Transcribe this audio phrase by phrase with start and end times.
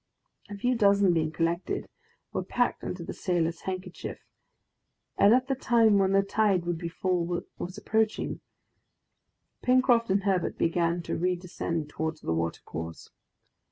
[0.49, 1.87] A few dozen being collected,
[2.33, 4.17] were packed in the sailor's handkerchief,
[5.15, 8.41] and as the time when the tide would be full was approaching,
[9.61, 13.11] Pencroft and Herbert began to redescend towards the watercourse.